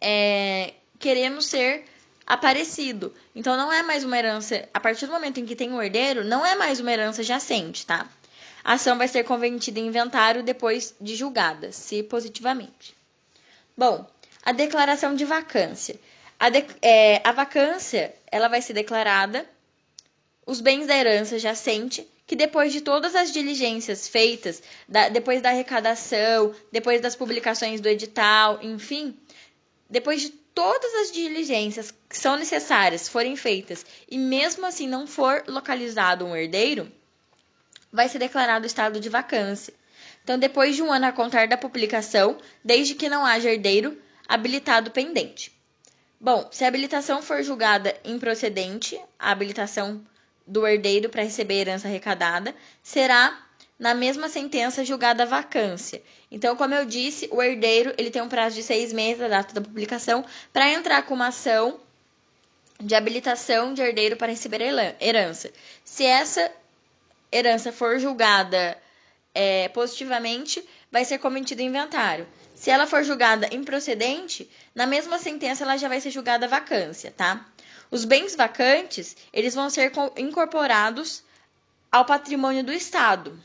é, 0.00 0.74
querendo 0.98 1.40
ser 1.40 1.84
aparecido. 2.26 3.14
Então 3.32 3.56
não 3.56 3.72
é 3.72 3.84
mais 3.84 4.02
uma 4.02 4.18
herança, 4.18 4.68
a 4.74 4.80
partir 4.80 5.06
do 5.06 5.12
momento 5.12 5.38
em 5.38 5.46
que 5.46 5.54
tem 5.54 5.70
um 5.70 5.80
herdeiro, 5.80 6.24
não 6.24 6.44
é 6.44 6.56
mais 6.56 6.80
uma 6.80 6.90
herança 6.90 7.22
jacente, 7.22 7.86
tá? 7.86 8.08
A 8.64 8.72
ação 8.72 8.98
vai 8.98 9.06
ser 9.06 9.22
convertida 9.22 9.78
em 9.78 9.86
inventário 9.86 10.42
depois 10.42 10.92
de 11.00 11.14
julgada, 11.14 11.70
se 11.70 12.02
positivamente. 12.02 12.96
Bom, 13.76 14.04
a 14.44 14.50
declaração 14.50 15.14
de 15.14 15.24
vacância. 15.24 16.00
A, 16.38 16.48
de, 16.48 16.66
é, 16.82 17.20
a 17.22 17.30
vacância, 17.30 18.12
ela 18.26 18.48
vai 18.48 18.60
ser 18.60 18.72
declarada 18.72 19.46
os 20.44 20.60
bens 20.60 20.88
da 20.88 20.96
herança 20.96 21.38
jacente, 21.38 22.04
que 22.26 22.36
depois 22.36 22.72
de 22.72 22.80
todas 22.80 23.14
as 23.14 23.32
diligências 23.32 24.08
feitas, 24.08 24.62
da, 24.88 25.08
depois 25.08 25.42
da 25.42 25.50
arrecadação, 25.50 26.54
depois 26.70 27.00
das 27.00 27.16
publicações 27.16 27.80
do 27.80 27.88
edital, 27.88 28.58
enfim, 28.62 29.16
depois 29.88 30.22
de 30.22 30.30
todas 30.30 30.94
as 31.02 31.12
diligências 31.12 31.92
que 32.08 32.16
são 32.16 32.36
necessárias 32.36 33.08
forem 33.08 33.36
feitas 33.36 33.84
e 34.10 34.18
mesmo 34.18 34.66
assim 34.66 34.86
não 34.86 35.06
for 35.06 35.44
localizado 35.46 36.24
um 36.24 36.36
herdeiro, 36.36 36.90
vai 37.92 38.08
ser 38.08 38.18
declarado 38.18 38.66
estado 38.66 39.00
de 39.00 39.08
vacância. 39.08 39.74
Então, 40.24 40.38
depois 40.38 40.76
de 40.76 40.82
um 40.82 40.92
ano 40.92 41.06
a 41.06 41.12
contar 41.12 41.48
da 41.48 41.56
publicação, 41.56 42.38
desde 42.64 42.94
que 42.94 43.08
não 43.08 43.26
haja 43.26 43.50
herdeiro 43.50 44.00
habilitado 44.28 44.90
pendente. 44.90 45.52
Bom, 46.20 46.48
se 46.52 46.64
a 46.64 46.68
habilitação 46.68 47.20
for 47.20 47.42
julgada 47.42 47.94
improcedente, 48.04 48.98
a 49.18 49.32
habilitação 49.32 50.00
do 50.46 50.66
herdeiro 50.66 51.08
para 51.08 51.22
receber 51.22 51.60
herança 51.60 51.88
arrecadada 51.88 52.54
será 52.82 53.38
na 53.78 53.94
mesma 53.94 54.28
sentença 54.28 54.84
julgada 54.84 55.24
a 55.24 55.26
vacância. 55.26 56.02
Então, 56.30 56.54
como 56.54 56.74
eu 56.74 56.84
disse, 56.84 57.28
o 57.32 57.42
herdeiro 57.42 57.92
ele 57.98 58.10
tem 58.10 58.22
um 58.22 58.28
prazo 58.28 58.54
de 58.56 58.62
seis 58.62 58.92
meses 58.92 59.18
da 59.18 59.28
data 59.28 59.54
da 59.54 59.60
publicação 59.60 60.24
para 60.52 60.70
entrar 60.70 61.02
com 61.02 61.14
uma 61.14 61.28
ação 61.28 61.80
de 62.80 62.94
habilitação 62.94 63.74
de 63.74 63.82
herdeiro 63.82 64.16
para 64.16 64.28
receber 64.32 64.60
herança. 65.00 65.50
Se 65.84 66.04
essa 66.04 66.50
herança 67.32 67.72
for 67.72 67.98
julgada 67.98 68.76
é, 69.34 69.68
positivamente, 69.70 70.62
vai 70.90 71.04
ser 71.04 71.18
cometido 71.18 71.62
inventário. 71.62 72.26
Se 72.54 72.70
ela 72.70 72.86
for 72.86 73.02
julgada 73.02 73.52
improcedente, 73.52 74.48
na 74.74 74.86
mesma 74.86 75.18
sentença 75.18 75.64
ela 75.64 75.76
já 75.76 75.88
vai 75.88 76.00
ser 76.00 76.10
julgada 76.10 76.46
vacância, 76.46 77.10
tá? 77.10 77.44
Os 77.92 78.04
bens 78.04 78.34
vacantes, 78.34 79.16
eles 79.32 79.54
vão 79.54 79.70
ser 79.70 79.92
incorporados 80.16 81.22
ao 81.92 82.04
patrimônio 82.04 82.64
do 82.64 82.72
Estado 82.72 83.40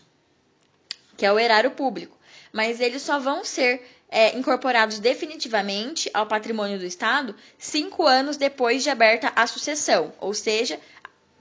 que 1.18 1.26
é 1.26 1.34
o 1.34 1.40
erário 1.40 1.72
público, 1.72 2.16
mas 2.54 2.80
eles 2.80 3.02
só 3.02 3.20
vão 3.20 3.44
ser 3.44 3.86
é, 4.10 4.38
incorporados 4.38 5.00
definitivamente 5.00 6.10
ao 6.14 6.28
patrimônio 6.28 6.78
do 6.78 6.86
Estado 6.86 7.36
cinco 7.58 8.06
anos 8.06 8.38
depois 8.38 8.84
de 8.84 8.90
aberta 8.90 9.34
a 9.36 9.48
sucessão, 9.48 10.14
ou 10.22 10.34
seja, 10.34 10.80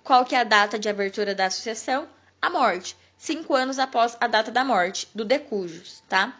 qual 0.03 0.25
que 0.25 0.35
é 0.35 0.41
a 0.41 0.45
data 0.45 0.79
de 0.79 0.89
abertura 0.89 1.35
da 1.35 1.51
sucessão? 1.51 2.09
A 2.41 2.49
morte, 2.49 2.97
cinco 3.19 3.55
anos 3.55 3.79
após 3.79 4.17
a 4.19 4.27
data 4.27 4.51
da 4.51 4.65
morte 4.65 5.09
do 5.15 5.25
decujus, 5.25 6.03
tá? 6.09 6.37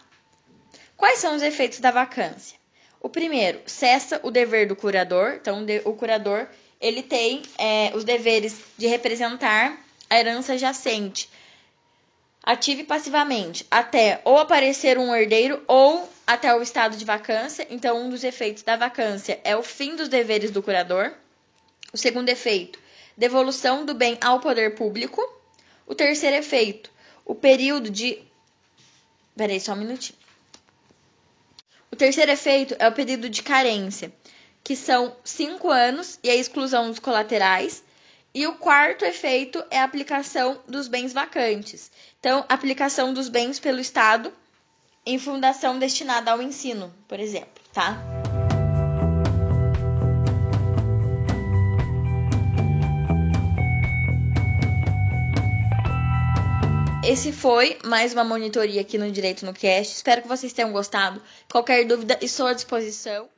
Quais 0.95 1.19
são 1.19 1.35
os 1.35 1.43
efeitos 1.43 1.79
da 1.79 1.91
vacância? 1.91 2.57
O 3.07 3.09
primeiro, 3.09 3.61
cessa 3.65 4.19
o 4.21 4.29
dever 4.29 4.67
do 4.67 4.75
curador. 4.75 5.35
Então, 5.39 5.65
o 5.85 5.93
curador 5.93 6.45
ele 6.77 7.01
tem 7.01 7.41
é, 7.57 7.89
os 7.95 8.03
deveres 8.03 8.59
de 8.77 8.85
representar 8.85 9.81
a 10.09 10.19
herança 10.19 10.57
jacente 10.57 11.29
ative 12.43 12.83
passivamente 12.83 13.65
até 13.71 14.19
ou 14.25 14.37
aparecer 14.37 14.97
um 14.97 15.15
herdeiro 15.15 15.63
ou 15.69 16.11
até 16.27 16.53
o 16.53 16.61
estado 16.61 16.97
de 16.97 17.05
vacância. 17.05 17.65
Então, 17.69 17.97
um 17.97 18.09
dos 18.09 18.25
efeitos 18.25 18.61
da 18.61 18.75
vacância 18.75 19.39
é 19.41 19.55
o 19.55 19.63
fim 19.63 19.95
dos 19.95 20.09
deveres 20.09 20.51
do 20.51 20.61
curador. 20.61 21.13
O 21.93 21.97
segundo 21.97 22.27
efeito, 22.27 22.77
devolução 23.15 23.85
do 23.85 23.93
bem 23.93 24.17
ao 24.19 24.41
poder 24.41 24.75
público. 24.75 25.21
O 25.85 25.95
terceiro 25.95 26.35
efeito, 26.35 26.91
o 27.23 27.33
período 27.33 27.89
de. 27.89 28.21
Peraí, 29.33 29.61
só 29.61 29.71
um 29.71 29.77
minutinho. 29.77 30.26
O 31.97 32.05
terceiro 32.07 32.31
efeito 32.31 32.75
é 32.77 32.87
o 32.87 32.91
período 32.91 33.27
de 33.27 33.41
carência, 33.41 34.13
que 34.63 34.75
são 34.75 35.15
cinco 35.23 35.71
anos 35.71 36.19
e 36.23 36.29
a 36.29 36.35
exclusão 36.35 36.89
dos 36.89 36.99
colaterais. 36.99 37.83
E 38.35 38.45
o 38.45 38.53
quarto 38.53 39.03
efeito 39.03 39.65
é 39.71 39.79
a 39.79 39.83
aplicação 39.83 40.61
dos 40.67 40.87
bens 40.87 41.11
vacantes. 41.11 41.91
Então, 42.19 42.45
aplicação 42.47 43.15
dos 43.15 43.29
bens 43.29 43.59
pelo 43.59 43.79
Estado 43.79 44.31
em 45.07 45.17
fundação 45.17 45.79
destinada 45.79 46.29
ao 46.29 46.39
ensino, 46.39 46.93
por 47.07 47.19
exemplo, 47.19 47.63
tá? 47.73 48.16
Esse 57.07 57.31
foi 57.31 57.77
mais 57.85 58.11
uma 58.11 58.25
monitoria 58.25 58.81
aqui 58.81 58.97
no 58.97 59.09
Direito 59.09 59.45
no 59.45 59.53
Cast. 59.53 59.95
Espero 59.95 60.21
que 60.21 60.27
vocês 60.27 60.51
tenham 60.51 60.73
gostado. 60.73 61.21
Qualquer 61.49 61.85
dúvida, 61.85 62.19
estou 62.21 62.47
à 62.47 62.51
disposição. 62.51 63.29